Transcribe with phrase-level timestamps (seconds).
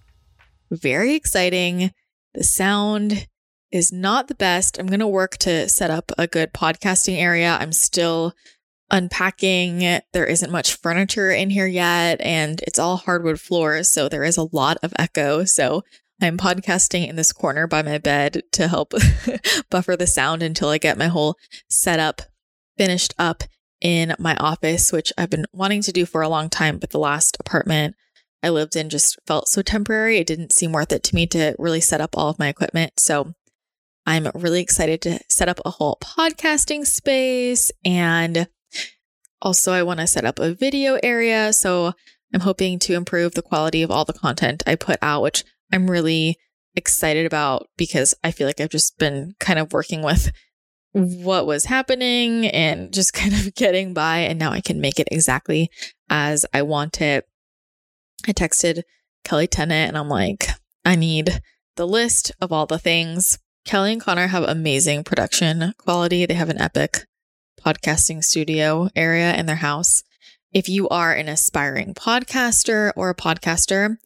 [0.71, 1.91] Very exciting.
[2.35, 3.27] The sound
[3.77, 4.79] is not the best.
[4.79, 7.57] I'm going to work to set up a good podcasting area.
[7.61, 8.33] I'm still
[8.91, 10.01] unpacking.
[10.13, 13.91] There isn't much furniture in here yet, and it's all hardwood floors.
[13.91, 15.45] So there is a lot of echo.
[15.45, 15.83] So
[16.21, 18.95] I'm podcasting in this corner by my bed to help
[19.71, 21.37] buffer the sound until I get my whole
[21.69, 22.23] setup
[22.79, 23.45] finished up
[23.83, 26.99] in my office, which I've been wanting to do for a long time, but the
[26.99, 27.95] last apartment
[28.43, 30.19] I lived in just felt so temporary.
[30.19, 32.99] It didn't seem worth it to me to really set up all of my equipment.
[32.99, 33.35] So
[34.07, 37.73] I'm really excited to set up a whole podcasting space.
[37.85, 38.49] And
[39.43, 41.53] also, I want to set up a video area.
[41.53, 41.93] So
[42.33, 45.91] I'm hoping to improve the quality of all the content I put out, which I'm
[45.91, 46.37] really
[46.75, 50.31] excited about because I feel like I've just been kind of working with
[50.93, 54.19] what was happening and just kind of getting by.
[54.19, 55.71] And now I can make it exactly
[56.09, 57.25] as I want it.
[58.27, 58.83] I texted
[59.25, 60.49] Kelly Tennant and I'm like,
[60.85, 61.41] I need
[61.77, 63.39] the list of all the things.
[63.67, 66.25] Kelly and Connor have amazing production quality.
[66.25, 67.05] They have an epic
[67.61, 70.05] podcasting studio area in their house.
[70.53, 73.97] If you are an aspiring podcaster or a podcaster,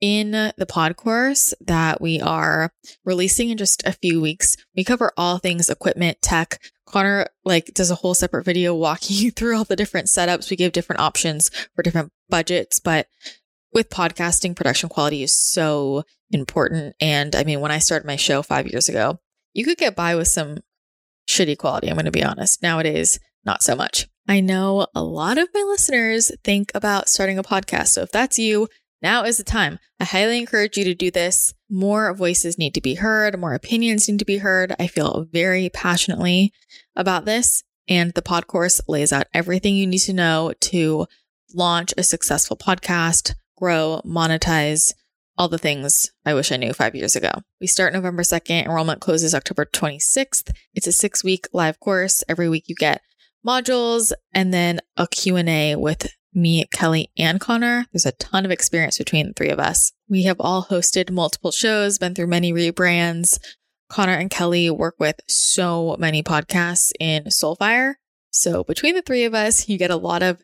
[0.00, 2.72] in the pod course that we are
[3.04, 6.60] releasing in just a few weeks, we cover all things equipment, tech.
[6.84, 10.50] Connor like does a whole separate video walking you through all the different setups.
[10.50, 13.06] We give different options for different budgets, but
[13.76, 16.96] with podcasting, production quality is so important.
[16.98, 19.20] And I mean, when I started my show five years ago,
[19.52, 20.60] you could get by with some
[21.28, 21.88] shitty quality.
[21.88, 22.62] I'm going to be honest.
[22.62, 24.08] Nowadays, not so much.
[24.26, 27.88] I know a lot of my listeners think about starting a podcast.
[27.88, 28.68] So if that's you,
[29.02, 29.78] now is the time.
[30.00, 31.52] I highly encourage you to do this.
[31.68, 34.74] More voices need to be heard, more opinions need to be heard.
[34.80, 36.50] I feel very passionately
[36.96, 37.62] about this.
[37.88, 41.06] And the pod course lays out everything you need to know to
[41.52, 44.92] launch a successful podcast, grow, monetize,
[45.38, 47.30] all the things I wish I knew five years ago.
[47.60, 48.64] We start November 2nd.
[48.64, 50.50] Enrollment closes October 26th.
[50.74, 52.24] It's a six week live course.
[52.28, 53.02] Every week you get
[53.46, 57.86] modules and then a Q&A with me, Kelly, and Connor.
[57.92, 59.92] There's a ton of experience between the three of us.
[60.08, 63.38] We have all hosted multiple shows, been through many rebrands.
[63.88, 67.94] Connor and Kelly work with so many podcasts in Soulfire.
[68.30, 70.42] So between the three of us, you get a lot of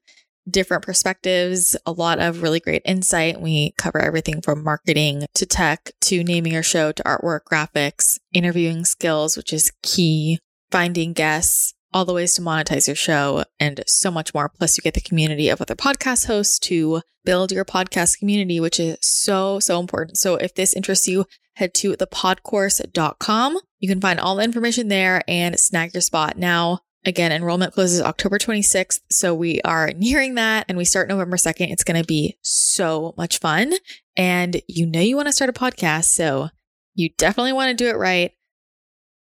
[0.49, 3.41] different perspectives, a lot of really great insight.
[3.41, 8.85] We cover everything from marketing to tech to naming your show to artwork, graphics, interviewing
[8.85, 10.39] skills, which is key,
[10.71, 14.49] finding guests, all the ways to monetize your show, and so much more.
[14.49, 18.81] Plus, you get the community of other podcast hosts to build your podcast community, which
[18.81, 20.19] is so, so important.
[20.19, 21.27] So, if this interests you,
[21.57, 23.59] head to thepodcourse.com.
[23.79, 26.37] You can find all the information there and snag your spot.
[26.39, 29.01] Now, again, enrollment closes October 26th.
[29.11, 31.71] So, we are nearing that and we start November 2nd.
[31.71, 33.73] It's going to be so much fun.
[34.17, 36.05] And you know, you want to start a podcast.
[36.07, 36.51] So,
[36.95, 38.33] you definitely want to do it right.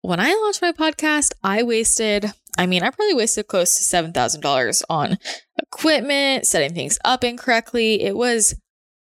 [0.02, 4.84] When I launched my podcast, I wasted I mean, I probably wasted close to $7,000
[4.90, 5.18] on
[5.62, 8.02] equipment, setting things up incorrectly.
[8.02, 8.56] It was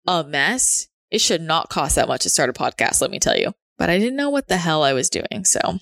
[0.08, 0.88] a mess.
[1.10, 3.54] It should not cost that much to start a podcast, let me tell you.
[3.78, 5.46] But I didn't know what the hell I was doing.
[5.46, 5.80] So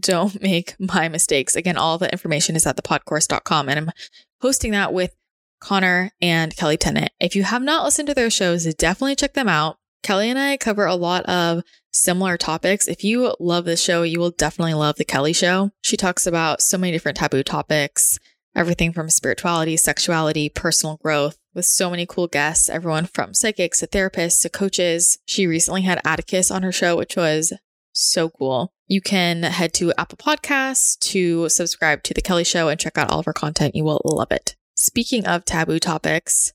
[0.00, 1.56] don't make my mistakes.
[1.56, 3.92] Again, all the information is at thepodcourse.com and I'm
[4.40, 5.14] hosting that with
[5.60, 7.10] Connor and Kelly Tennant.
[7.20, 9.78] If you have not listened to their shows, definitely check them out.
[10.02, 11.62] Kelly and I cover a lot of
[11.92, 12.88] similar topics.
[12.88, 15.70] If you love this show, you will definitely love The Kelly Show.
[15.80, 18.18] She talks about so many different taboo topics,
[18.54, 23.86] everything from spirituality, sexuality, personal growth, with so many cool guests, everyone from psychics to
[23.86, 25.18] therapists to coaches.
[25.26, 27.54] She recently had Atticus on her show, which was
[27.92, 28.74] so cool.
[28.86, 33.10] You can head to Apple Podcasts to subscribe to The Kelly Show and check out
[33.10, 33.74] all of our content.
[33.74, 34.56] You will love it.
[34.76, 36.52] Speaking of taboo topics,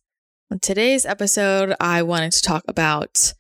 [0.52, 3.34] on today's episode, I wanted to talk about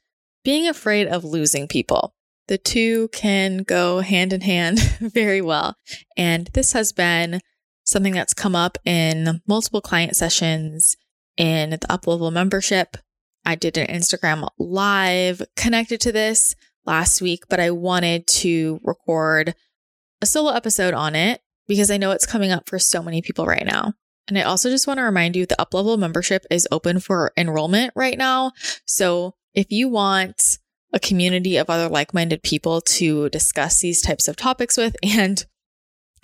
[0.44, 2.16] being afraid of losing people.
[2.48, 5.76] The two can go hand in hand very well.
[6.18, 7.42] And this has been
[7.84, 10.98] something that's come up in multiple client sessions
[11.38, 12.98] in the Uplevel membership.
[13.46, 16.56] I did an Instagram live connected to this
[16.90, 19.54] last week, but I wanted to record
[20.22, 23.46] a solo episode on it because I know it's coming up for so many people
[23.46, 23.94] right now.
[24.28, 27.94] And I also just want to remind you the Uplevel membership is open for enrollment
[27.96, 28.54] right now.
[28.86, 30.58] So if you want
[30.92, 35.46] a community of other like minded people to discuss these types of topics with and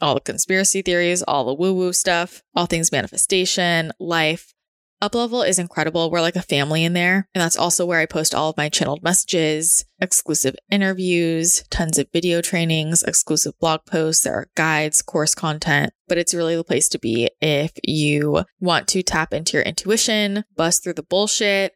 [0.02, 4.55] all the conspiracy theories, all the woo woo stuff, all things manifestation, life,
[5.01, 6.09] Uplevel is incredible.
[6.09, 7.27] We're like a family in there.
[7.36, 12.07] And that's also where I post all of my channeled messages, exclusive interviews, tons of
[12.13, 14.24] video trainings, exclusive blog posts.
[14.24, 18.88] There are guides, course content, but it's really the place to be if you want
[18.89, 21.74] to tap into your intuition, bust through the bullshit,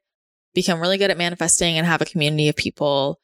[0.53, 3.19] become really good at manifesting and have a community of people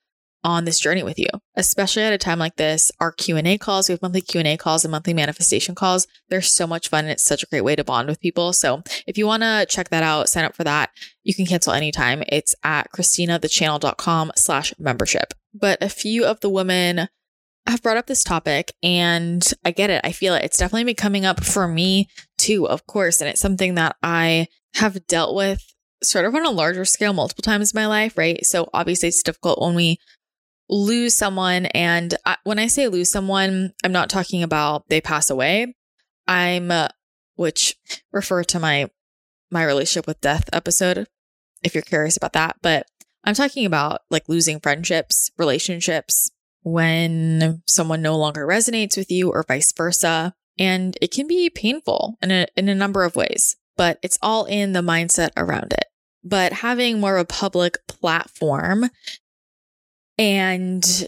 [0.45, 2.91] on this journey with you, especially at a time like this.
[2.99, 6.05] Our Q&A calls, we have monthly Q&A calls and monthly manifestation calls.
[6.29, 8.53] They're so much fun and it's such a great way to bond with people.
[8.53, 10.91] So if you want to check that out, sign up for that.
[11.23, 12.23] You can cancel anytime.
[12.27, 15.33] It's at christinathechannel.com slash membership.
[15.53, 17.07] But a few of the women
[17.65, 20.01] have brought up this topic and I get it.
[20.03, 20.43] I feel it.
[20.43, 22.07] It's definitely been coming up for me
[22.37, 23.19] too, of course.
[23.19, 25.63] And it's something that I have dealt with
[26.03, 28.45] sort of on a larger scale multiple times in my life, right?
[28.45, 29.97] So obviously it's difficult when we
[30.69, 31.67] lose someone.
[31.67, 35.75] And I, when I say lose someone, I'm not talking about they pass away.
[36.27, 36.89] I'm, uh,
[37.35, 37.75] which
[38.11, 38.89] refer to my,
[39.51, 41.07] my relationship with death episode,
[41.63, 42.57] if you're curious about that.
[42.61, 42.87] But
[43.23, 46.31] I'm talking about like losing friendships, relationships,
[46.63, 50.33] when someone no longer resonates with you or vice versa.
[50.57, 54.45] And it can be painful in a, in a number of ways, but it's all
[54.45, 55.85] in the mindset around it.
[56.23, 58.89] But having more of a public platform
[60.17, 61.07] and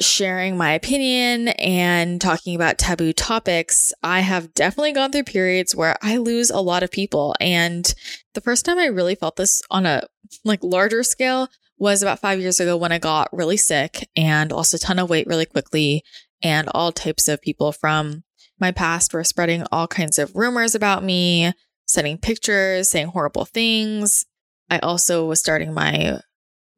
[0.00, 5.96] sharing my opinion and talking about taboo topics, I have definitely gone through periods where
[6.02, 7.34] I lose a lot of people.
[7.40, 7.92] And
[8.34, 10.04] the first time I really felt this on a
[10.44, 11.48] like larger scale
[11.78, 15.10] was about five years ago when I got really sick and lost a ton of
[15.10, 16.02] weight really quickly.
[16.42, 18.22] And all types of people from
[18.58, 21.52] my past were spreading all kinds of rumors about me,
[21.86, 24.26] sending pictures, saying horrible things.
[24.70, 26.20] I also was starting my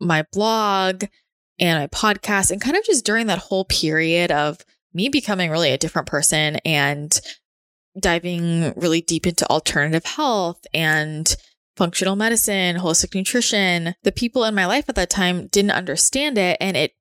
[0.00, 1.04] my blog
[1.62, 4.58] and my podcast and kind of just during that whole period of
[4.92, 7.20] me becoming really a different person and
[7.98, 11.36] diving really deep into alternative health and
[11.76, 16.56] functional medicine, holistic nutrition, the people in my life at that time didn't understand it
[16.60, 16.94] and it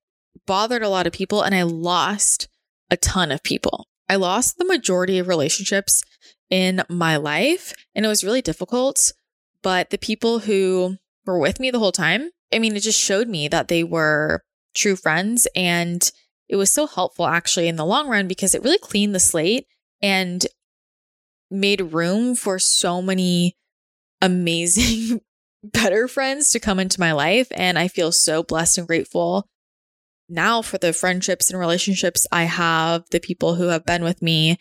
[0.45, 2.47] bothered a lot of people and I lost
[2.91, 3.87] a ton of people.
[4.07, 6.03] I lost the majority of relationships
[6.51, 9.11] in my life and it was really difficult,
[9.63, 13.27] but the people who were with me the whole time, I mean, it just showed
[13.27, 15.47] me that they were true friends.
[15.55, 16.09] And
[16.49, 19.67] it was so helpful actually in the long run because it really cleaned the slate
[20.01, 20.45] and
[21.49, 23.57] made room for so many
[24.21, 25.21] amazing,
[25.63, 27.47] better friends to come into my life.
[27.51, 29.47] And I feel so blessed and grateful
[30.29, 34.57] now for the friendships and relationships I have, the people who have been with me.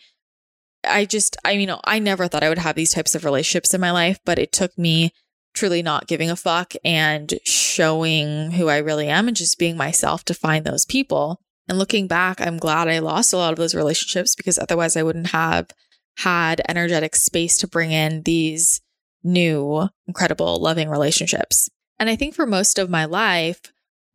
[0.83, 3.81] I just, I mean, I never thought I would have these types of relationships in
[3.81, 5.11] my life, but it took me
[5.53, 10.23] truly not giving a fuck and showing who I really am and just being myself
[10.25, 11.41] to find those people.
[11.67, 15.03] And looking back, I'm glad I lost a lot of those relationships because otherwise I
[15.03, 15.69] wouldn't have
[16.17, 18.81] had energetic space to bring in these
[19.23, 21.69] new, incredible, loving relationships.
[21.99, 23.61] And I think for most of my life,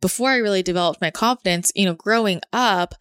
[0.01, 2.93] before I really developed my confidence, you know, growing up,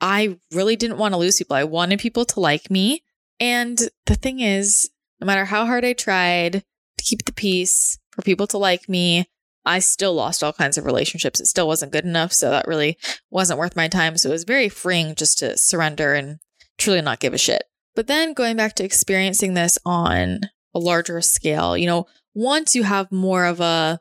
[0.00, 1.56] I really didn't want to lose people.
[1.56, 3.02] I wanted people to like me.
[3.38, 6.64] And the thing is, no matter how hard I tried,
[7.00, 9.26] to keep the peace, for people to like me.
[9.64, 11.40] I still lost all kinds of relationships.
[11.40, 12.32] It still wasn't good enough.
[12.32, 12.96] So that really
[13.30, 14.16] wasn't worth my time.
[14.16, 16.38] So it was very freeing just to surrender and
[16.78, 17.64] truly not give a shit.
[17.94, 20.40] But then going back to experiencing this on
[20.74, 24.00] a larger scale, you know, once you have more of a,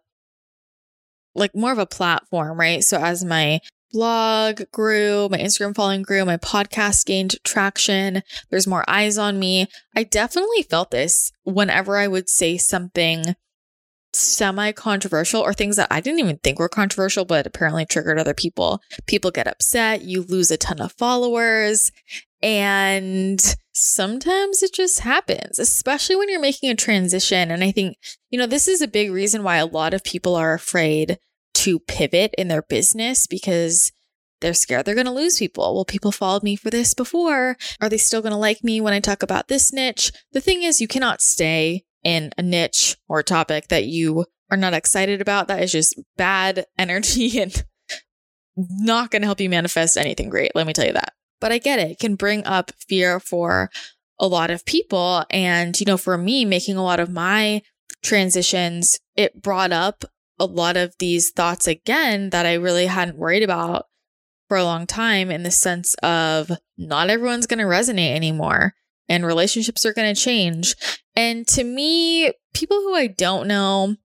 [1.36, 2.84] like more of a platform, right?
[2.84, 3.60] So as my
[3.92, 8.22] blog grew, my Instagram following grew, my podcast gained traction.
[8.50, 9.68] There's more eyes on me.
[9.96, 13.36] I definitely felt this whenever I would say something
[14.14, 18.34] semi controversial or things that I didn't even think were controversial, but apparently triggered other
[18.34, 18.82] people.
[19.08, 21.92] People get upset, you lose a ton of followers,
[22.42, 23.40] and
[23.74, 27.52] sometimes it just happens, especially when you're making a transition.
[27.52, 27.98] And I think,
[28.30, 31.20] you know, this is a big reason why a lot of people are afraid
[31.60, 33.92] to pivot in their business because
[34.42, 35.76] they're scared they're going to lose people.
[35.76, 37.58] Well, people followed me for this before.
[37.82, 40.12] Are they still going to like me when I talk about this niche?
[40.32, 44.58] The thing is, you cannot stay in a niche or a topic that you are
[44.58, 45.50] not excited about.
[45.50, 47.64] That is just bad energy and
[48.56, 50.56] not going to help you manifest anything great.
[50.56, 51.14] Let me tell you that.
[51.42, 51.92] But I get it.
[51.92, 53.70] It can bring up fear for
[54.18, 55.26] a lot of people.
[55.30, 57.62] And, you know, for me, making a lot of my
[58.04, 60.06] transitions, it brought up
[60.40, 63.86] a lot of these thoughts again that I really hadn't worried about
[64.48, 68.74] for a long time in the sense of not everyone's going to resonate anymore
[69.08, 70.76] and relationships are going to change.
[71.16, 73.96] And to me, people who I don't know,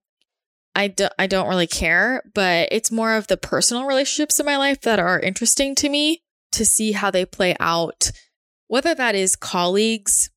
[0.75, 4.57] I don't, I don't really care, but it's more of the personal relationships in my
[4.57, 6.23] life that are interesting to me
[6.53, 8.11] to see how they play out,
[8.67, 10.31] whether that is colleagues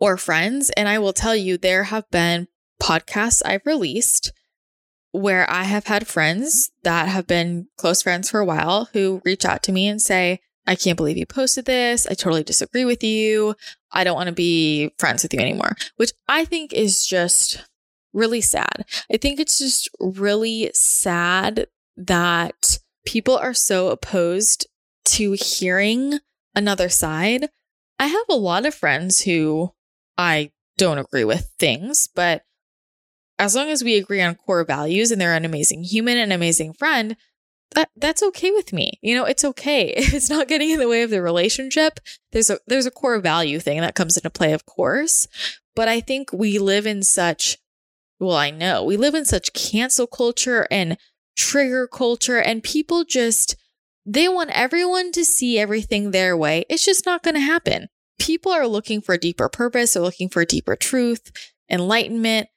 [0.00, 0.70] or friends.
[0.70, 2.48] And I will tell you, there have been
[2.82, 4.32] podcasts I've released
[5.12, 9.44] where I have had friends that have been close friends for a while who reach
[9.44, 12.06] out to me and say, I can't believe you posted this.
[12.06, 13.54] I totally disagree with you.
[13.90, 17.64] I don't want to be friends with you anymore, which I think is just
[18.12, 18.84] really sad.
[19.10, 24.66] I think it's just really sad that people are so opposed
[25.06, 26.18] to hearing
[26.54, 27.48] another side.
[27.98, 29.72] I have a lot of friends who
[30.18, 32.42] I don't agree with things, but
[33.38, 36.72] as long as we agree on core values and they're an amazing human and amazing
[36.72, 37.16] friend,
[37.74, 38.98] that that's okay with me.
[39.02, 39.92] You know, it's okay.
[39.96, 42.00] If It's not getting in the way of the relationship.
[42.32, 45.26] There's a there's a core value thing that comes into play, of course.
[45.76, 47.58] But I think we live in such
[48.20, 50.96] well, I know we live in such cancel culture and
[51.36, 53.56] trigger culture, and people just
[54.04, 56.64] they want everyone to see everything their way.
[56.68, 57.88] It's just not going to happen.
[58.18, 61.30] People are looking for a deeper purpose, they're looking for a deeper truth,
[61.70, 62.48] enlightenment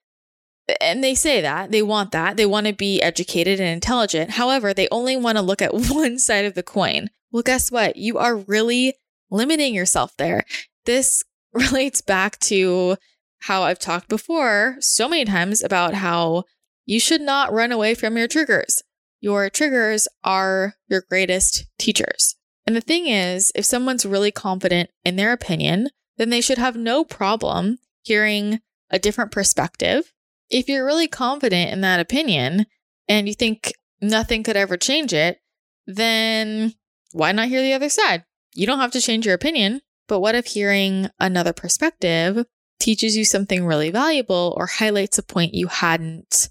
[0.79, 2.37] and they say that they want that.
[2.37, 4.31] They want to be educated and intelligent.
[4.31, 7.09] However, they only want to look at one side of the coin.
[7.31, 7.95] Well, guess what?
[7.95, 8.95] You are really
[9.29, 10.45] limiting yourself there.
[10.85, 11.23] This
[11.53, 12.97] relates back to
[13.41, 16.43] how I've talked before so many times about how
[16.85, 18.83] you should not run away from your triggers.
[19.19, 22.35] Your triggers are your greatest teachers.
[22.65, 26.75] And the thing is, if someone's really confident in their opinion, then they should have
[26.75, 28.59] no problem hearing
[28.89, 30.11] a different perspective
[30.51, 32.65] if you're really confident in that opinion
[33.07, 35.39] and you think nothing could ever change it,
[35.87, 36.73] then
[37.13, 38.23] why not hear the other side?
[38.53, 39.81] You don't have to change your opinion.
[40.07, 42.45] But what if hearing another perspective
[42.79, 46.49] teaches you something really valuable or highlights a point you hadn't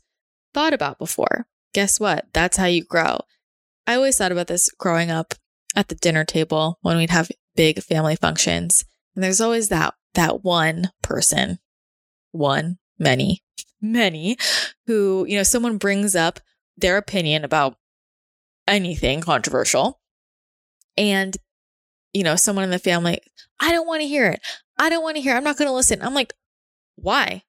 [0.55, 1.47] thought about before?
[1.75, 2.27] Guess what?
[2.33, 3.19] That's how you grow.
[3.87, 5.35] I always thought about this growing up
[5.77, 8.85] at the dinner table when we'd have big family functions.
[9.15, 11.59] And there's always that that one person,
[12.33, 13.43] one, many,
[13.81, 14.37] many
[14.87, 16.41] who, you know, someone brings up
[16.77, 17.77] their opinion about
[18.67, 20.01] anything controversial
[20.97, 21.37] and
[22.13, 23.21] you know, someone in the family,
[23.59, 24.41] I don't want to hear it.
[24.79, 25.35] I don't want to hear.
[25.35, 25.37] It.
[25.37, 26.03] I'm not going to listen.
[26.03, 26.35] I'm like,
[26.97, 27.45] why?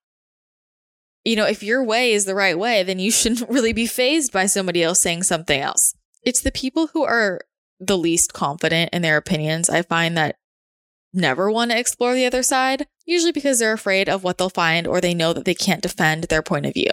[1.24, 4.32] You know, if your way is the right way, then you shouldn't really be phased
[4.32, 5.96] by somebody else saying something else.
[6.24, 7.42] It's the people who are
[7.80, 9.70] the least confident in their opinions.
[9.70, 10.38] I find that
[11.14, 14.88] never want to explore the other side, usually because they're afraid of what they'll find
[14.88, 16.92] or they know that they can't defend their point of view.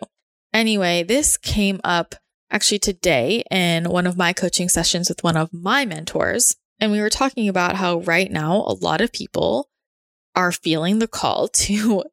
[0.52, 2.14] Anyway, this came up
[2.50, 6.56] actually today in one of my coaching sessions with one of my mentors.
[6.80, 9.68] And we were talking about how right now a lot of people
[10.34, 12.04] are feeling the call to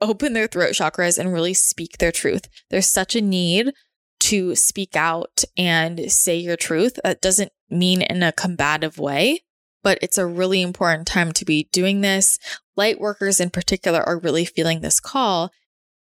[0.00, 2.48] open their throat chakras and really speak their truth.
[2.70, 3.72] There's such a need
[4.20, 6.98] to speak out and say your truth.
[7.02, 9.42] That doesn't mean in a combative way,
[9.82, 12.38] but it's a really important time to be doing this.
[12.76, 15.50] Light workers in particular are really feeling this call.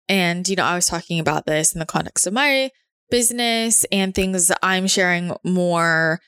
[0.10, 2.72] And, you know, I was talking about this in the context of my
[3.10, 6.20] business and things I'm sharing more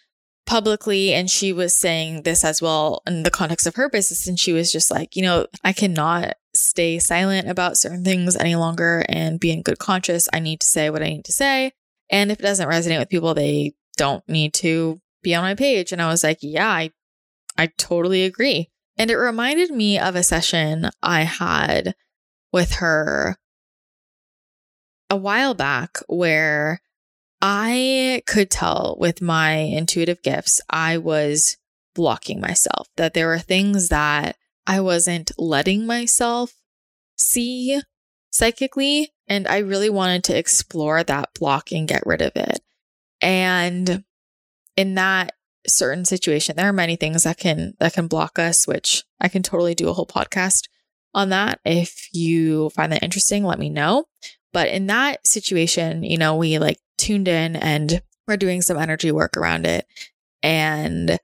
[0.45, 1.13] publicly.
[1.13, 4.27] And she was saying this as well in the context of her business.
[4.27, 8.55] And she was just like, you know, I cannot stay silent about certain things any
[8.55, 10.27] longer and be in good conscience.
[10.33, 11.71] I need to say what I need to say.
[12.09, 15.91] And if it doesn't resonate with people, they don't need to be on my page.
[15.91, 16.91] And I was like, yeah, I
[17.59, 18.69] I totally agree.
[18.97, 21.93] And it reminded me of a session I had
[22.53, 23.35] with her
[25.09, 26.81] a while back where
[27.41, 31.57] I could tell with my intuitive gifts, I was
[31.93, 36.53] blocking myself, that there were things that I wasn't letting myself
[37.17, 37.81] see
[38.29, 39.11] psychically.
[39.27, 42.61] And I really wanted to explore that block and get rid of it.
[43.19, 44.05] And
[44.77, 45.33] in that
[45.67, 46.55] certain situation.
[46.55, 49.89] There are many things that can that can block us, which I can totally do
[49.89, 50.67] a whole podcast
[51.13, 51.59] on that.
[51.65, 54.05] If you find that interesting, let me know.
[54.53, 59.11] But in that situation, you know, we like tuned in and we're doing some energy
[59.11, 59.85] work around it.
[60.41, 61.19] And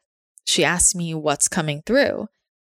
[0.45, 2.27] she asked me what's coming through.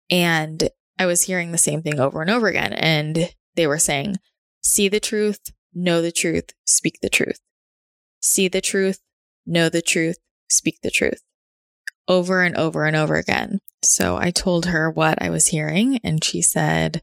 [0.10, 2.74] And I was hearing the same thing over and over again.
[2.74, 4.18] And they were saying,
[4.62, 7.40] see the truth, know the truth, speak the truth.
[8.20, 9.00] See the truth,
[9.46, 10.18] know the truth,
[10.50, 11.22] speak the truth
[12.08, 13.60] over and over and over again.
[13.84, 17.02] So I told her what I was hearing, and she said,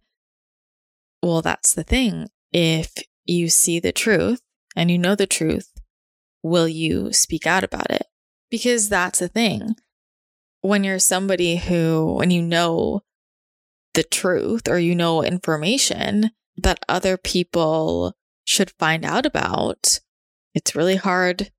[1.22, 2.28] Well, that's the thing.
[2.52, 2.94] if
[3.26, 4.40] you see the truth
[4.74, 5.70] and you know the truth,
[6.42, 8.06] will you speak out about it?
[8.50, 9.76] Because that's the thing.
[10.62, 13.02] When you're somebody who, when you know
[13.94, 18.14] the truth or you know information that other people
[18.44, 20.00] should find out about,
[20.54, 21.50] it's really hard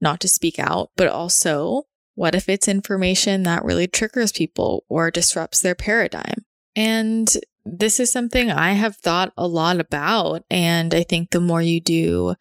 [0.00, 0.90] not to speak out.
[0.96, 1.84] But also,
[2.16, 6.44] what if it's information that really triggers people or disrupts their paradigm?
[6.74, 7.32] And
[7.64, 10.42] this is something I have thought a lot about.
[10.50, 12.34] And I think the more you do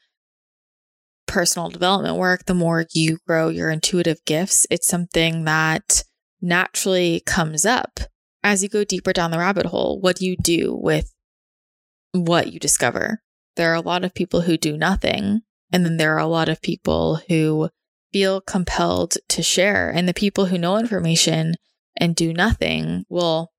[1.28, 6.04] personal development work, the more you grow your intuitive gifts, it's something that
[6.42, 8.00] naturally comes up
[8.44, 10.00] as you go deeper down the rabbit hole.
[10.00, 11.14] What do you do with
[12.14, 13.22] what you discover?
[13.58, 15.42] There are a lot of people who do nothing.
[15.74, 17.70] And then there are a lot of people who
[18.16, 19.90] feel compelled to share.
[19.90, 21.56] And the people who know information
[21.98, 23.52] and do nothing, well,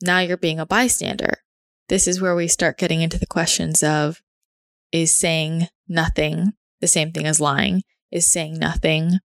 [0.00, 1.38] now you're being a bystander.
[1.88, 4.22] This is where we start getting into the questions of
[4.92, 7.82] is saying nothing the same thing as lying?
[8.12, 9.18] Is saying nothing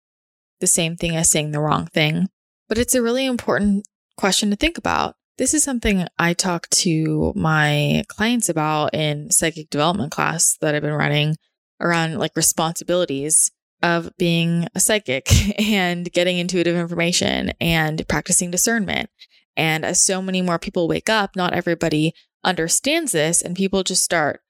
[0.59, 2.29] the same thing as saying the wrong thing?
[2.67, 5.13] But it's a really important question to think about.
[5.37, 10.81] This is something I talk to my clients about in psychic development class that I've
[10.81, 11.35] been running
[11.79, 13.51] around like responsibilities
[13.81, 19.09] of being a psychic and getting intuitive information and practicing discernment.
[19.57, 22.13] And as so many more people wake up, not everybody
[22.43, 24.41] understands this, and people just start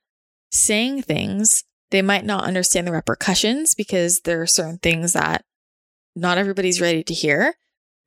[0.52, 1.64] saying things.
[1.92, 5.44] They might not understand the repercussions because there are certain things that
[6.16, 7.56] not everybody's ready to hear.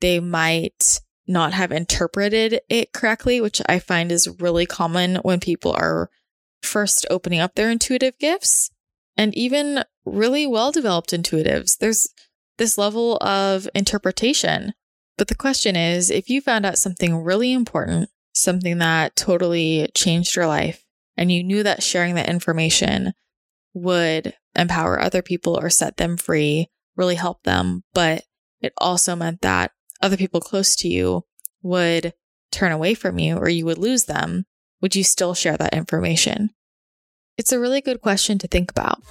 [0.01, 5.71] They might not have interpreted it correctly, which I find is really common when people
[5.71, 6.09] are
[6.61, 8.71] first opening up their intuitive gifts
[9.19, 11.77] and even really well developed intuitives.
[11.77, 12.07] There's
[12.57, 14.73] this level of interpretation
[15.19, 20.33] but the question is if you found out something really important, something that totally changed
[20.33, 20.85] your life,
[21.17, 23.11] and you knew that sharing that information
[23.73, 28.23] would empower other people or set them free, really help them, but
[28.61, 31.25] it also meant that other people close to you
[31.61, 32.13] would
[32.49, 34.45] turn away from you or you would lose them,
[34.81, 36.51] would you still share that information?
[37.39, 39.01] It's a really good question to think about.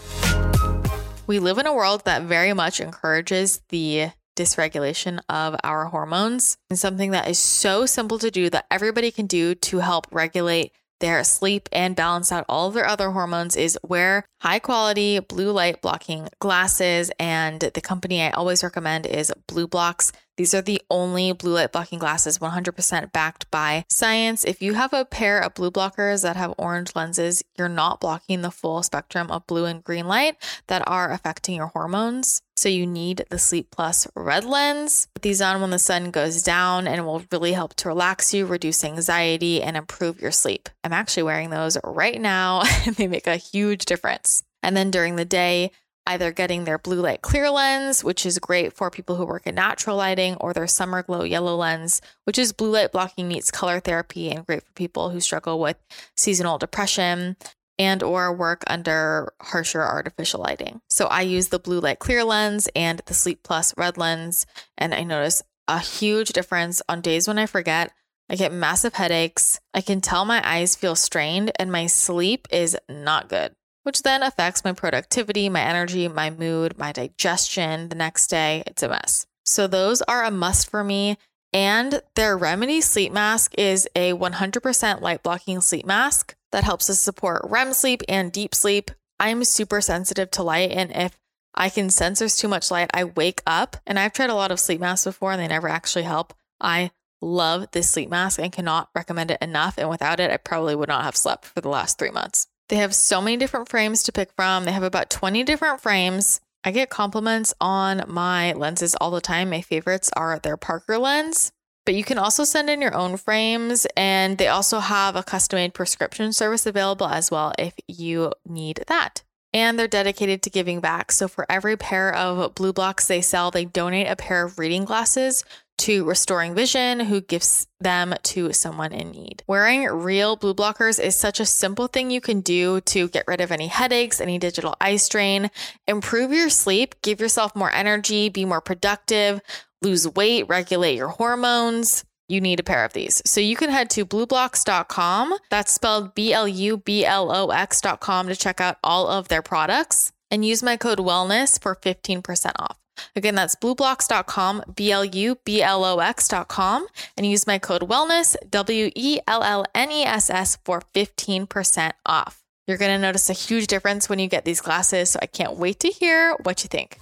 [1.27, 6.79] We live in a world that very much encourages the dysregulation of our hormones and
[6.79, 11.25] something that is so simple to do that everybody can do to help regulate their
[11.25, 15.81] sleep and balance out all of their other hormones is wear high quality blue light
[15.81, 17.11] blocking glasses.
[17.19, 20.12] And the company I always recommend is BLUblox.
[20.38, 24.44] These are the only blue light blocking glasses 100% backed by science.
[24.44, 28.42] If you have a pair of blue blockers that have orange lenses, you're not blocking
[28.42, 30.37] the full spectrum of blue and green light
[30.68, 32.40] that are affecting your hormones.
[32.57, 35.09] So you need the Sleep Plus red lens.
[35.12, 38.46] Put these on when the sun goes down and will really help to relax you,
[38.46, 40.68] reduce anxiety, and improve your sleep.
[40.85, 44.44] I'm actually wearing those right now and they make a huge difference.
[44.62, 45.72] And then during the day,
[46.09, 49.55] either getting their blue light clear lens, which is great for people who work in
[49.55, 53.79] natural lighting, or their summer glow yellow lens, which is blue light blocking meets color
[53.79, 55.77] therapy and great for people who struggle with
[56.16, 57.37] seasonal depression
[57.79, 60.81] and or work under harsher artificial lighting.
[60.88, 64.94] So I use the blue light clear lens and the Sleep Plus red lens and
[64.94, 67.92] I notice a huge difference on days when I forget.
[68.31, 69.61] I get massive headaches.
[69.73, 73.55] I can tell my eyes feel strained and my sleep is not good
[73.88, 78.62] which then affects my productivity, my energy, my mood, my digestion the next day.
[78.66, 79.27] It's a mess.
[79.46, 81.16] So, those are a must for me.
[81.55, 87.01] And their Remedy sleep mask is a 100% light blocking sleep mask that helps us
[87.01, 88.90] support REM sleep and deep sleep.
[89.18, 91.18] I'm super sensitive to light, and if
[91.55, 93.79] I can sense there's too much light, I wake up.
[93.87, 96.35] And I've tried a lot of sleep masks before and they never actually help.
[96.61, 96.90] I
[97.22, 99.79] love this sleep mask and cannot recommend it enough.
[99.79, 102.48] And without it, I probably would not have slept for the last three months.
[102.68, 104.64] They have so many different frames to pick from.
[104.64, 106.40] They have about 20 different frames.
[106.64, 109.50] I get compliments on my lenses all the time.
[109.50, 111.50] My favorites are their Parker lens,
[111.87, 113.87] but you can also send in your own frames.
[113.96, 118.85] And they also have a custom made prescription service available as well if you need
[118.88, 119.22] that.
[119.54, 121.11] And they're dedicated to giving back.
[121.11, 125.42] So for every pair of BLUblox they sell, they donate a pair of reading glasses
[125.79, 129.43] to Restoring Vision, who gives them to someone in need.
[129.47, 133.41] Wearing real blue blockers is such a simple thing you can do to get rid
[133.41, 135.51] of any headaches, any digital eye strain,
[135.87, 139.41] improve your sleep, give yourself more energy, be more productive,
[139.83, 142.05] lose weight, regulate your hormones.
[142.29, 143.23] You need a pair of these.
[143.25, 145.35] So you can head to blublox.com.
[145.51, 149.41] That's spelled B L U B L O X.com to check out all of their
[149.41, 152.77] products and use my code wellness for 15% off.
[153.17, 158.37] Again, that's blublox.com, B L U B L O X.com, and use my code wellness,
[158.51, 162.43] W E L L N E S S, for 15% off.
[162.67, 165.11] You're going to notice a huge difference when you get these glasses.
[165.11, 166.99] So I can't wait to hear what you think.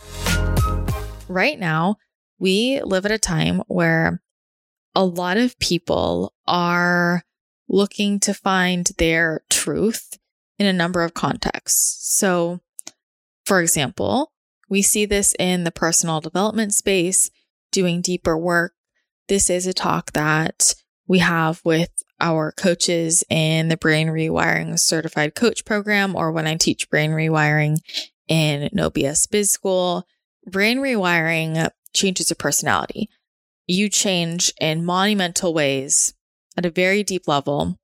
[1.28, 1.96] Right now,
[2.38, 4.22] we live at a time where
[4.94, 7.22] a lot of people are
[7.68, 10.18] looking to find their truth
[10.58, 12.16] in a number of contexts.
[12.16, 12.60] So,
[13.44, 14.32] for example,
[14.68, 17.30] we see this in the personal development space,
[17.70, 18.74] doing deeper work.
[19.28, 20.74] This is a talk that
[21.06, 26.56] we have with our coaches in the Brain Rewiring Certified Coach Program, or when I
[26.56, 27.78] teach brain rewiring
[28.28, 30.06] in No BS Biz School.
[30.46, 33.08] Brain rewiring changes your personality.
[33.66, 36.14] You change in monumental ways
[36.56, 37.78] at a very deep level.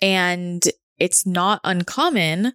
[0.00, 0.62] And
[0.98, 2.54] it's not uncommon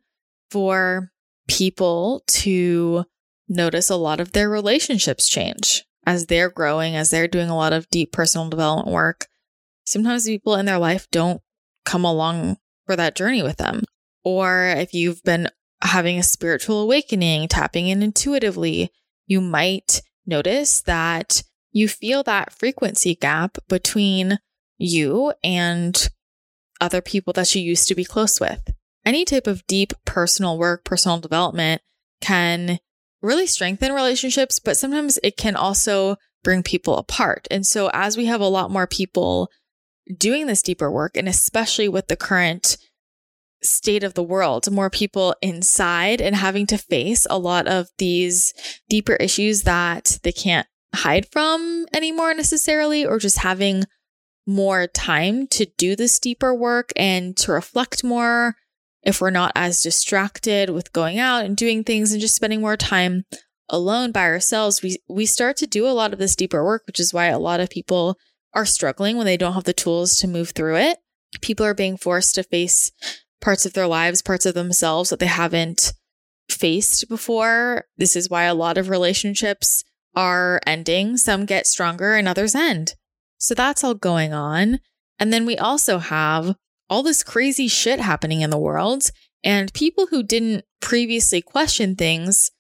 [0.52, 1.12] for
[1.48, 3.06] people to
[3.50, 7.74] notice a lot of their relationships change as they're growing, as they're doing a lot
[7.74, 9.28] of deep personal development work.
[9.84, 11.42] Sometimes people in their life don't
[11.84, 13.84] come along for that journey with them.
[14.24, 15.50] Or if you've been
[15.82, 18.92] having a spiritual awakening, tapping in intuitively,
[19.26, 24.40] you might notice that you feel that frequency gap between
[24.78, 26.10] you and
[26.82, 28.72] other people that you used to be close with.
[29.06, 31.82] Any type of deep personal work, personal development
[32.22, 32.80] can
[33.22, 37.48] really strengthen relationships, but sometimes it can also bring people apart.
[37.52, 39.50] And so, as we have a lot more people
[40.18, 42.78] doing this deeper work, and especially with the current
[43.62, 48.54] state of the world, more people inside and having to face a lot of these
[48.90, 53.84] deeper issues that they can't hide from anymore necessarily, or just having
[54.48, 58.56] more time to do this deeper work and to reflect more
[59.04, 62.78] if we're not as distracted with going out and doing things and just spending more
[62.78, 63.24] time
[63.70, 67.00] alone by ourselves, we we start to do a lot of this deeper work, which
[67.00, 68.18] is why a lot of people
[68.54, 70.98] are struggling when they don't have the tools to move through it.
[71.42, 72.92] People are being forced to face
[73.42, 75.94] parts of their lives, parts of themselves that they haven't
[76.50, 77.86] faced before.
[77.98, 79.84] This is why a lot of relationships
[80.16, 81.18] are ending.
[81.18, 82.96] Some get stronger and others end.
[83.38, 84.80] So that's all going on.
[85.20, 86.56] And then we also have
[86.90, 89.12] all this crazy shit happening in the world.
[89.44, 92.52] And people who didn't previously question things,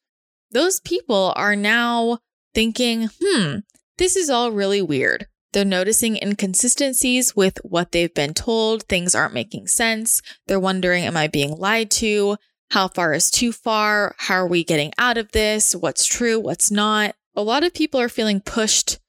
[0.51, 2.19] those people are now
[2.53, 3.57] thinking, hmm,
[3.97, 5.27] this is all really weird.
[5.51, 8.83] They're noticing inconsistencies with what they've been told.
[8.83, 10.21] Things aren't making sense.
[10.47, 12.37] They're wondering, am I being lied to?
[12.71, 14.15] How far is too far?
[14.19, 15.75] How are we getting out of this?
[15.75, 16.39] What's true?
[16.39, 17.15] What's not?
[17.35, 18.99] A lot of people are feeling pushed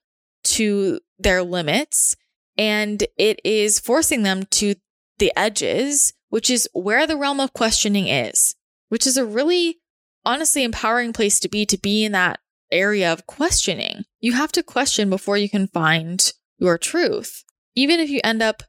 [0.44, 2.16] to their limits
[2.56, 4.74] and it is forcing them to
[5.20, 8.56] the edges, which is where the realm of questioning is,
[8.88, 9.78] which is a really
[10.24, 12.40] honestly empowering place to be, to be in that
[12.72, 14.04] area of questioning.
[14.20, 17.44] You have to question before you can find your truth.
[17.74, 18.64] Even if you end up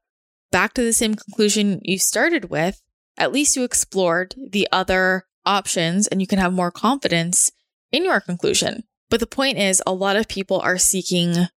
[0.52, 2.82] back to the same conclusion you started with,
[3.18, 7.52] at least you explored the other options and you can have more confidence
[7.92, 8.84] in your conclusion.
[9.10, 11.48] But the point is, a lot of people are seeking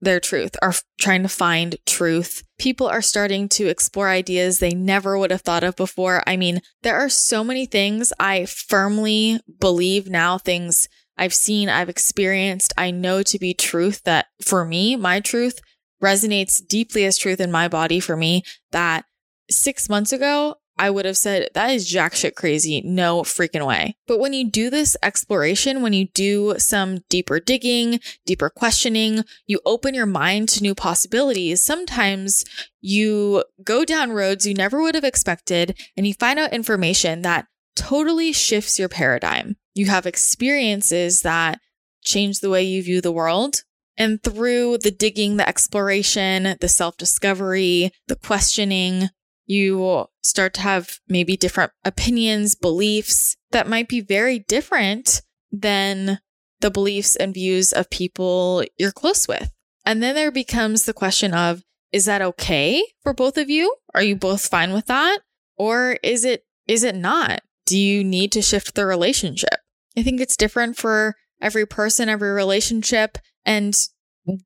[0.00, 2.42] their truth, are trying to find truth.
[2.58, 6.22] People are starting to explore ideas they never would have thought of before.
[6.26, 11.90] I mean, there are so many things I firmly believe now, things I've seen, I've
[11.90, 15.60] experienced, I know to be truth that for me, my truth
[16.02, 19.04] resonates deeply as truth in my body for me that
[19.50, 22.80] six months ago, I would have said, that is jack shit crazy.
[22.80, 23.96] No freaking way.
[24.06, 29.60] But when you do this exploration, when you do some deeper digging, deeper questioning, you
[29.66, 31.62] open your mind to new possibilities.
[31.62, 32.46] Sometimes
[32.80, 37.44] you go down roads you never would have expected and you find out information that
[37.76, 39.56] totally shifts your paradigm.
[39.74, 41.60] You have experiences that
[42.02, 43.64] change the way you view the world.
[43.98, 49.10] And through the digging, the exploration, the self discovery, the questioning,
[49.50, 56.20] you start to have maybe different opinions, beliefs that might be very different than
[56.60, 59.50] the beliefs and views of people you're close with.
[59.84, 63.74] And then there becomes the question of, is that okay for both of you?
[63.92, 65.18] Are you both fine with that?
[65.56, 67.40] Or is it, is it not?
[67.66, 69.58] Do you need to shift the relationship?
[69.96, 73.18] I think it's different for every person, every relationship.
[73.44, 73.74] And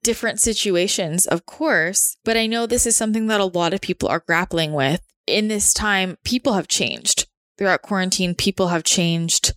[0.03, 4.09] different situations, of course, but I know this is something that a lot of people
[4.09, 5.01] are grappling with.
[5.27, 7.27] In this time, people have changed.
[7.57, 9.53] Throughout quarantine, people have changed.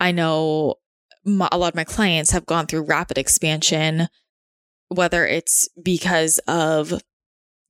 [0.00, 0.76] I know
[1.24, 4.08] my, a lot of my clients have gone through rapid expansion,
[4.88, 7.02] whether it's because of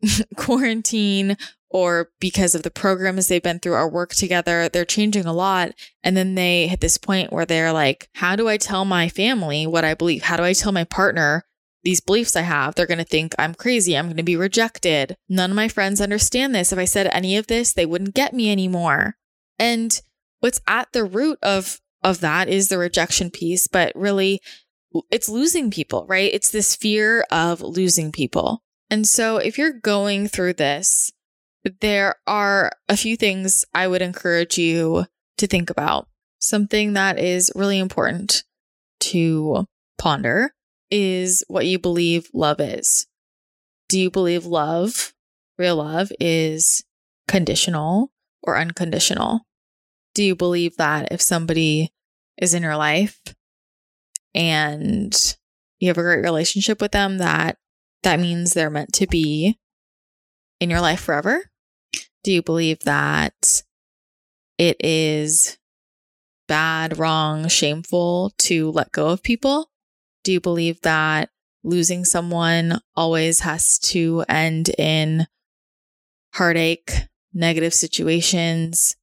[0.37, 1.37] quarantine
[1.69, 5.73] or because of the programs they've been through our work together, they're changing a lot.
[6.05, 9.67] And then they hit this point where they're like, how do I tell my family
[9.67, 10.23] what I believe?
[10.23, 11.45] How do I tell my partner
[11.87, 13.97] these beliefs I have, they're going to think I'm crazy.
[13.97, 15.17] I'm going to be rejected.
[15.29, 16.73] None of my friends understand this.
[16.73, 19.15] If I said any of this, they wouldn't get me anymore.
[19.57, 19.99] And
[20.41, 24.41] what's at the root of of that is the rejection piece, but really
[25.13, 26.35] it's losing people, right?
[26.35, 28.65] It's this fear of losing people.
[28.91, 31.13] And so if you're going through this,
[31.81, 35.07] there are a few things I would encourage you
[35.39, 36.09] to think about.
[36.41, 38.43] Something that is really important
[39.01, 39.67] to
[39.99, 40.53] ponder
[40.91, 43.07] is what you believe love is.
[43.89, 45.13] Do you believe love,
[45.59, 46.85] real love, is
[47.29, 48.11] conditional
[48.43, 49.47] or unconditional?
[50.15, 51.93] Do you believe that if somebody
[52.39, 53.21] is in your life
[54.35, 55.15] and
[55.79, 57.59] you have a great relationship with them, that
[58.03, 59.59] that means they're meant to be
[60.61, 61.51] in your life forever?
[62.25, 63.63] Do you believe that
[64.59, 65.59] it is
[66.49, 69.71] bad, wrong, shameful to let go of people?
[70.27, 71.31] Do you believe that
[71.63, 75.29] losing someone always has to end in
[76.35, 76.91] heartache,
[77.33, 78.97] negative situations,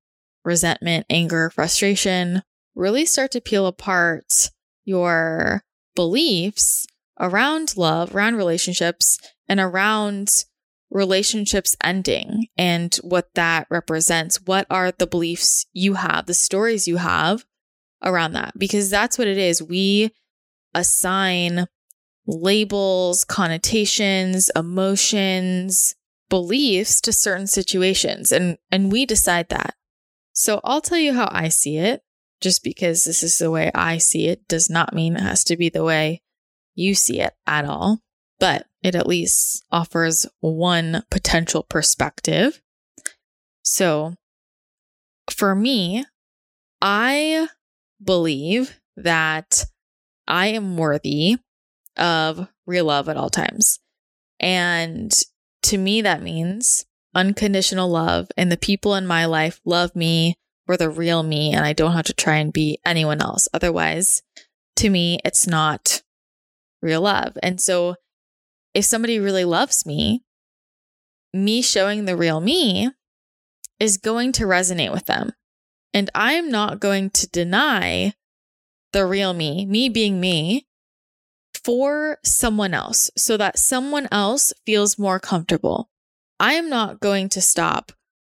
[0.44, 2.42] resentment, anger, frustration?
[2.76, 4.50] Really start to peel apart
[4.84, 5.64] your
[5.96, 6.86] beliefs
[7.18, 10.44] around love, around relationships, and around
[10.90, 14.42] relationships ending and what that represents.
[14.42, 17.46] What are the beliefs you have, the stories you have
[18.04, 18.60] around that?
[18.60, 19.64] Because that's what it is.
[19.64, 20.12] We
[20.74, 21.68] assign
[22.26, 25.96] labels, connotations, emotions,
[26.30, 29.76] beliefs to certain situations and and we decide that.
[30.32, 32.02] So I'll tell you how I see it.
[32.42, 35.56] Just because this is the way I see it does not mean it has to
[35.56, 36.22] be the way
[36.76, 38.00] you see it at all,
[38.40, 42.62] but it at least offers one potential perspective.
[43.62, 44.16] So
[45.30, 46.04] for me,
[46.82, 47.48] I
[48.04, 49.66] believe that
[50.28, 51.38] I am worthy
[51.98, 53.80] of real love at all times.
[54.40, 55.14] And
[55.64, 60.78] to me, that means unconditional love, and the people in my life love me for
[60.78, 63.48] the real me, and I don't have to try and be anyone else.
[63.54, 64.22] Otherwise,
[64.78, 66.02] to me, it's not
[66.82, 67.38] real love.
[67.44, 67.96] And so,
[68.74, 70.24] if somebody really loves me,
[71.34, 72.90] me showing the real me
[73.80, 75.34] is going to resonate with them.
[75.94, 78.14] And I am not going to deny
[78.94, 80.66] the real me, me being me,
[81.64, 85.90] for someone else so that someone else feels more comfortable.
[86.40, 87.92] I am not going to stop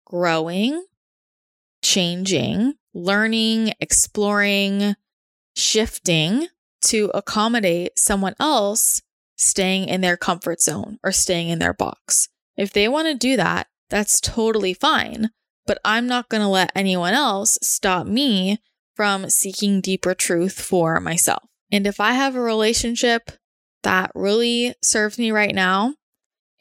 [0.06, 0.86] growing,
[1.82, 4.96] changing, learning, exploring,
[5.56, 6.48] shifting
[6.84, 9.02] to accommodate someone else
[9.38, 12.30] staying in their comfort zone or staying in their box.
[12.56, 15.32] If they want to do that, that's totally fine.
[15.66, 18.60] But I'm not going to let anyone else stop me
[18.96, 21.44] from seeking deeper truth for myself.
[21.72, 23.32] And if I have a relationship
[23.84, 25.96] that really serves me right now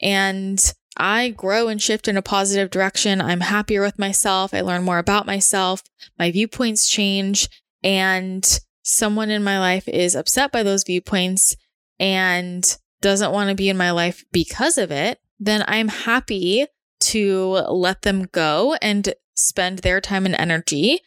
[0.01, 4.83] and I grow and shift in a positive direction, I'm happier with myself, I learn
[4.83, 5.83] more about myself,
[6.17, 7.49] my viewpoints change,
[7.83, 11.55] and someone in my life is upset by those viewpoints
[11.99, 16.67] and doesn't want to be in my life because of it, then I'm happy
[17.01, 21.01] to let them go and spend their time and energy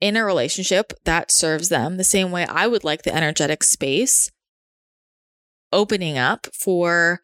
[0.00, 4.30] in a relationship that serves them the same way I would like the energetic space
[5.72, 7.22] opening up for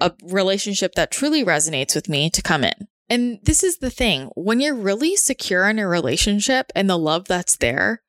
[0.00, 2.88] a relationship that truly resonates with me to come in.
[3.08, 7.26] And this is the thing when you're really secure in a relationship and the love
[7.26, 8.02] that's there,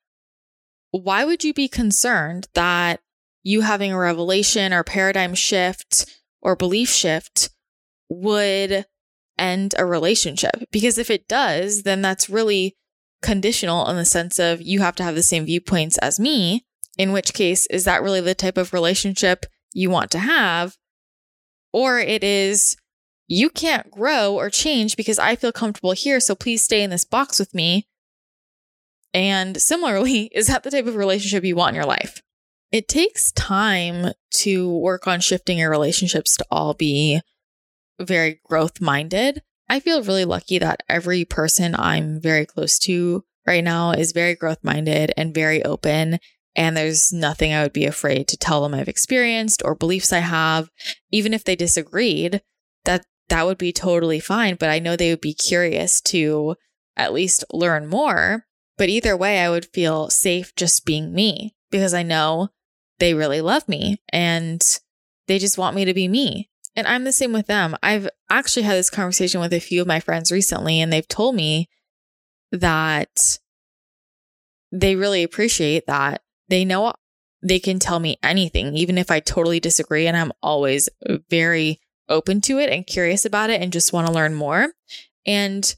[0.90, 3.00] why would you be concerned that
[3.42, 6.06] you having a revelation or paradigm shift
[6.42, 7.50] or belief shift
[8.08, 8.86] would
[9.38, 10.64] end a relationship?
[10.72, 12.76] Because if it does, then that's really
[13.22, 16.64] conditional in the sense of you have to have the same viewpoints as me,
[16.96, 20.76] in which case, is that really the type of relationship you want to have?
[21.72, 22.76] Or it is,
[23.26, 26.20] you can't grow or change because I feel comfortable here.
[26.20, 27.86] So please stay in this box with me.
[29.14, 32.22] And similarly, is that the type of relationship you want in your life?
[32.70, 37.20] It takes time to work on shifting your relationships to all be
[37.98, 39.42] very growth minded.
[39.68, 44.34] I feel really lucky that every person I'm very close to right now is very
[44.34, 46.18] growth minded and very open.
[46.56, 50.18] And there's nothing I would be afraid to tell them I've experienced or beliefs I
[50.20, 50.70] have.
[51.12, 52.40] Even if they disagreed,
[52.84, 54.56] that that would be totally fine.
[54.56, 56.56] But I know they would be curious to
[56.96, 58.44] at least learn more.
[58.76, 62.48] But either way, I would feel safe just being me because I know
[62.98, 64.62] they really love me and
[65.26, 66.48] they just want me to be me.
[66.78, 67.76] And I'm the same with them.
[67.82, 71.34] I've actually had this conversation with a few of my friends recently, and they've told
[71.34, 71.68] me
[72.52, 73.40] that
[74.70, 76.22] they really appreciate that.
[76.48, 76.92] They know
[77.42, 80.06] they can tell me anything, even if I totally disagree.
[80.06, 80.88] And I'm always
[81.28, 84.68] very open to it and curious about it and just want to learn more.
[85.26, 85.74] And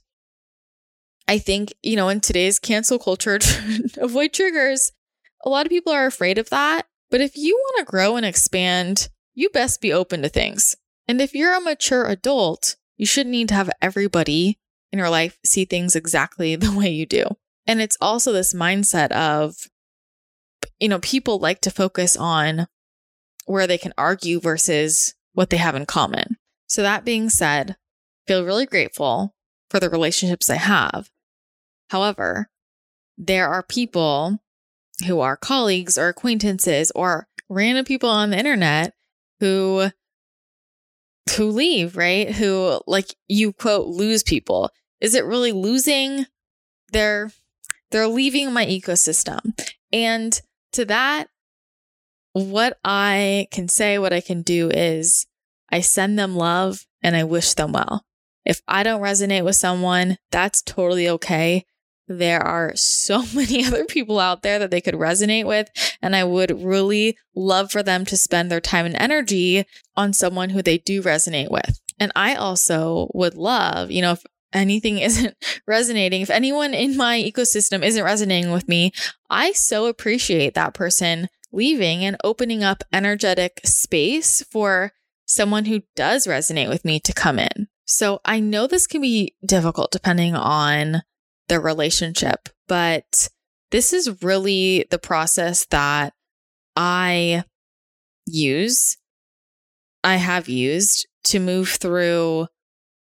[1.26, 3.38] I think, you know, in today's cancel culture,
[3.96, 4.92] avoid triggers.
[5.46, 6.82] A lot of people are afraid of that.
[7.10, 10.76] But if you want to grow and expand, you best be open to things.
[11.10, 14.60] And if you're a mature adult, you shouldn't need to have everybody
[14.92, 17.24] in your life see things exactly the way you do.
[17.66, 19.56] And it's also this mindset of,
[20.78, 22.68] you know, people like to focus on
[23.46, 26.36] where they can argue versus what they have in common.
[26.68, 27.74] So, that being said,
[28.28, 29.34] feel really grateful
[29.68, 31.10] for the relationships I have.
[31.88, 32.50] However,
[33.18, 34.38] there are people
[35.08, 38.94] who are colleagues or acquaintances or random people on the internet
[39.40, 39.90] who
[41.32, 42.30] who leave, right?
[42.30, 44.70] Who like you quote lose people.
[45.00, 46.26] Is it really losing?
[46.92, 47.30] They're
[47.90, 49.52] they're leaving my ecosystem.
[49.92, 50.40] And
[50.72, 51.28] to that
[52.32, 55.26] what I can say, what I can do is
[55.70, 58.04] I send them love and I wish them well.
[58.44, 61.64] If I don't resonate with someone, that's totally okay.
[62.10, 65.68] There are so many other people out there that they could resonate with.
[66.02, 69.64] And I would really love for them to spend their time and energy
[69.96, 71.78] on someone who they do resonate with.
[72.00, 75.36] And I also would love, you know, if anything isn't
[75.68, 78.90] resonating, if anyone in my ecosystem isn't resonating with me,
[79.30, 84.92] I so appreciate that person leaving and opening up energetic space for
[85.26, 87.68] someone who does resonate with me to come in.
[87.84, 91.02] So I know this can be difficult depending on
[91.50, 93.28] the relationship, but
[93.72, 96.14] this is really the process that
[96.76, 97.42] I
[98.24, 98.96] use,
[100.04, 102.46] I have used to move through,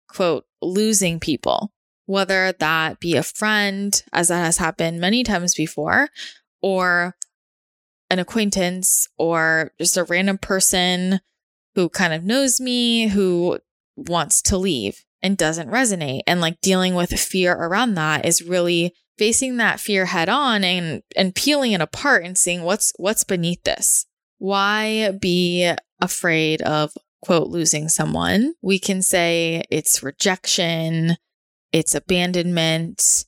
[0.10, 1.72] quote, losing people,
[2.08, 6.10] whether that be a friend, as that has happened many times before,
[6.60, 7.16] or
[8.10, 11.22] an acquaintance or just a random person
[11.76, 13.60] who kind of knows me, who
[13.96, 16.22] wants to leave and doesn't resonate.
[16.28, 21.04] And like dealing with fear around that is really facing that fear head on and
[21.16, 24.06] and peeling it apart and seeing what's what's beneath this.
[24.38, 28.54] Why be afraid of quote losing someone?
[28.62, 31.18] We can say it's rejection,
[31.74, 33.26] it's abandonment,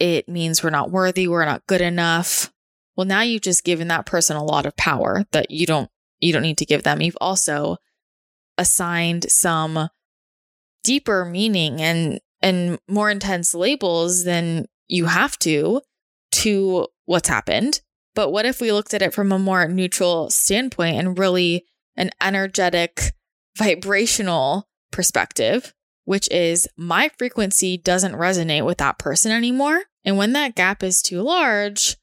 [0.00, 2.52] it means we're not worthy, we're not good enough.
[2.96, 5.88] Well, now you've just given that person a lot of power that you don't
[6.20, 7.00] you don't need to give them.
[7.00, 7.76] You've also
[8.58, 9.88] assigned some
[10.84, 15.80] deeper meaning and and more intense labels than you have to
[16.32, 17.80] to what's happened.
[18.14, 21.64] But what if we looked at it from a more neutral standpoint and really
[21.96, 23.12] an energetic,
[23.56, 25.72] vibrational perspective,
[26.04, 29.82] which is my frequency doesn't resonate with that person anymore.
[30.04, 31.96] And when that gap is too large,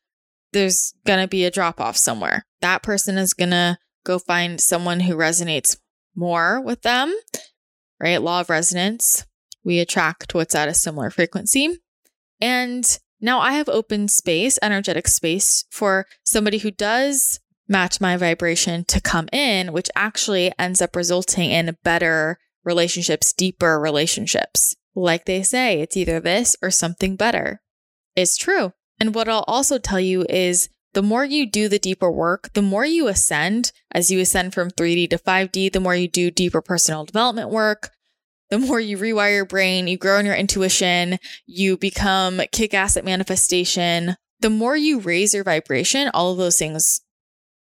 [0.53, 2.45] there's going to be a drop off somewhere.
[2.61, 5.77] That person is going to go find someone who resonates
[6.15, 7.13] more with them
[7.99, 8.21] right?
[8.21, 9.25] Law of resonance.
[9.63, 11.77] We attract what's at a similar frequency.
[12.41, 18.85] And now I have open space, energetic space for somebody who does match my vibration
[18.85, 24.75] to come in, which actually ends up resulting in better relationships, deeper relationships.
[24.95, 27.61] Like they say, it's either this or something better.
[28.15, 28.73] It's true.
[28.99, 32.61] And what I'll also tell you is the more you do the deeper work, the
[32.61, 36.61] more you ascend as you ascend from 3D to 5D, the more you do deeper
[36.61, 37.91] personal development work,
[38.49, 42.97] the more you rewire your brain, you grow in your intuition, you become kick ass
[42.97, 44.15] at manifestation.
[44.39, 47.01] The more you raise your vibration, all of those things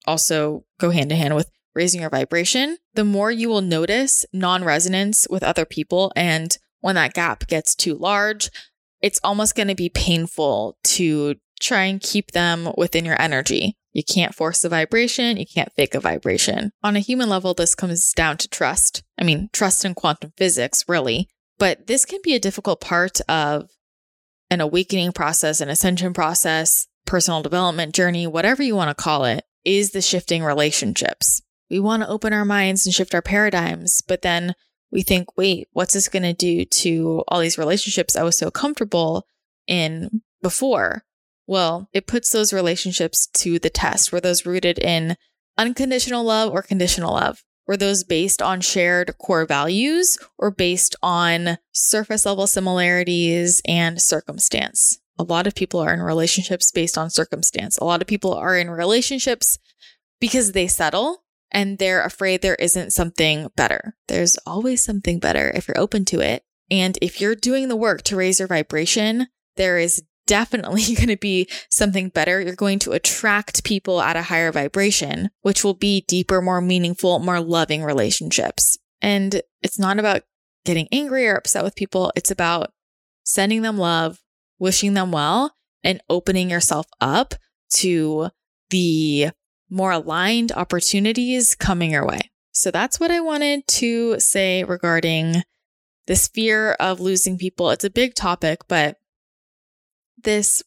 [0.07, 4.63] also go hand in hand with raising your vibration, the more you will notice non
[4.63, 6.13] resonance with other people.
[6.15, 8.51] And when that gap gets too large,
[9.03, 13.77] it's almost going to be painful to try and keep them within your energy.
[13.93, 16.71] You can't force a vibration, you can't fake a vibration.
[16.83, 19.03] On a human level, this comes down to trust.
[19.19, 21.29] I mean, trust in quantum physics, really.
[21.59, 23.71] But this can be a difficult part of
[24.51, 29.45] an awakening process, an ascension process, personal development journey, whatever you want to call it,
[29.65, 31.41] is the shifting relationships.
[31.71, 34.55] We want to open our minds and shift our paradigms, but then
[34.93, 38.51] we think, wait, what's this going to do to all these relationships I was so
[38.51, 39.27] comfortable
[39.67, 41.03] in before?
[41.47, 44.13] Well, it puts those relationships to the test.
[44.13, 45.17] Were those rooted in
[45.57, 47.45] unconditional love or conditional love?
[47.67, 54.99] Were those based on shared core values or based on surface level similarities and circumstance?
[55.19, 57.79] A lot of people are in relationships based on circumstance.
[57.79, 59.59] A lot of people are in relationships
[60.21, 63.97] because they settle and they're afraid there isn't something better.
[64.09, 66.45] There's always something better if you're open to it.
[66.71, 71.17] And if you're doing the work to raise your vibration, there is definitely going to
[71.17, 72.41] be something better.
[72.41, 77.19] You're going to attract people at a higher vibration, which will be deeper, more meaningful,
[77.19, 78.77] more loving relationships.
[79.01, 80.23] And it's not about
[80.65, 82.13] getting angry or upset with people.
[82.17, 82.73] It's about
[83.25, 84.21] sending them love,
[84.59, 87.35] wishing them well and opening yourself up
[87.69, 88.31] to
[88.71, 89.31] the
[89.71, 92.31] more aligned opportunities coming your way.
[92.53, 95.43] So that's what I wanted to say regarding
[96.07, 97.71] this fear of losing people.
[97.71, 98.97] It's a big topic, but
[100.23, 100.63] this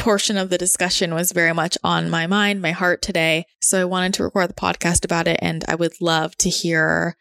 [0.00, 3.44] portion of the discussion was very much on my mind, my heart today.
[3.60, 5.38] So I wanted to record the podcast about it.
[5.42, 7.16] And I would love to hear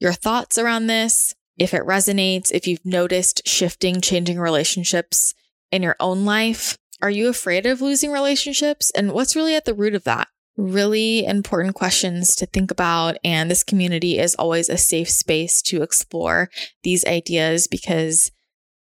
[0.00, 1.34] your thoughts around this.
[1.58, 5.34] If it resonates, if you've noticed shifting, changing relationships
[5.70, 8.90] in your own life, are you afraid of losing relationships?
[8.92, 10.28] And what's really at the root of that?
[10.56, 13.16] Really important questions to think about.
[13.22, 16.48] And this community is always a safe space to explore
[16.82, 18.30] these ideas because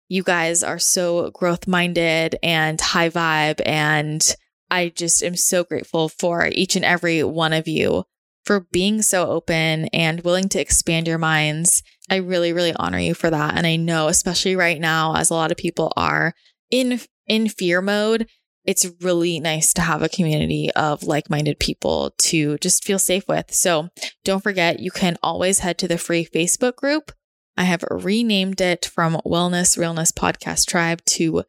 [0.08, 3.60] you guys are so growth minded and high vibe.
[3.64, 4.22] And
[4.70, 8.04] I just am so grateful for each and every one of you
[8.44, 11.82] for being so open and willing to expand your minds.
[12.08, 13.56] I really, really honor you for that.
[13.56, 16.34] And I know, especially right now, as a lot of people are
[16.70, 18.28] in, in fear mode,
[18.64, 23.26] it's really nice to have a community of like minded people to just feel safe
[23.28, 23.52] with.
[23.52, 23.88] So
[24.24, 27.12] don't forget, you can always head to the free Facebook group
[27.56, 31.44] I have renamed it from Wellness Realness Podcast Tribe to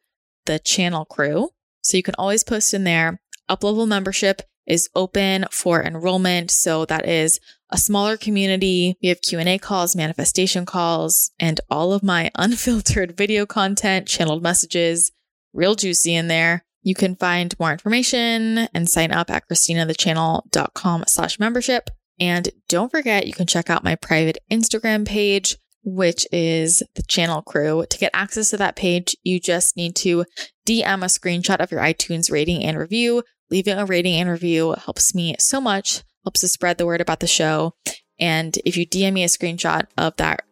[0.46, 1.50] the Channel Crew.
[1.82, 3.20] So you can always post in there.
[3.50, 6.50] Uplevel membership is open for enrollment.
[6.50, 7.40] So that is
[7.70, 8.96] a smaller community.
[9.02, 15.12] We have Q&A calls, manifestation calls, and all of my unfiltered video content, channeled messages,
[15.52, 16.64] real juicy in there.
[16.82, 21.90] You can find more information and sign up at christinathechannel.com slash membership.
[22.20, 27.42] And don't forget, you can check out my private Instagram page which is the channel
[27.42, 27.84] crew.
[27.88, 30.24] To get access to that page, you just need to
[30.66, 33.22] DM a screenshot of your iTunes rating and review.
[33.50, 37.20] Leaving a rating and review helps me so much, helps to spread the word about
[37.20, 37.74] the show.
[38.18, 40.42] And if you DM me a screenshot of that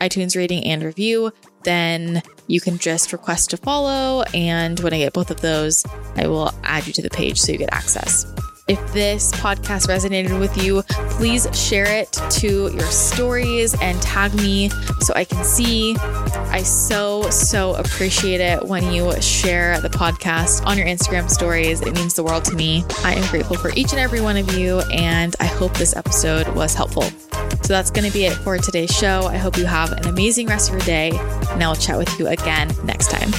[0.00, 1.32] iTunes rating and review,
[1.64, 4.22] then you can just request to follow.
[4.32, 5.84] And when I get both of those,
[6.16, 8.24] I will add you to the page so you get access.
[8.68, 10.82] If this podcast resonated with you,
[11.16, 14.68] please share it to your stories and tag me
[15.00, 15.96] so I can see.
[15.98, 21.80] I so, so appreciate it when you share the podcast on your Instagram stories.
[21.80, 22.84] It means the world to me.
[23.04, 26.48] I am grateful for each and every one of you, and I hope this episode
[26.48, 27.04] was helpful.
[27.62, 29.22] So that's going to be it for today's show.
[29.26, 31.10] I hope you have an amazing rest of your day,
[31.50, 33.30] and I will chat with you again next time.